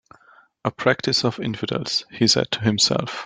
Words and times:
"A 0.65 0.71
practice 0.71 1.23
of 1.23 1.39
infidels," 1.39 2.05
he 2.09 2.25
said 2.27 2.49
to 2.53 2.61
himself. 2.61 3.19